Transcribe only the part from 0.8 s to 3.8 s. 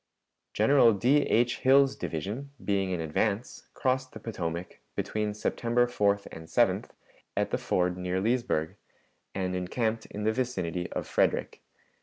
D. H. Hill's division, being in advance,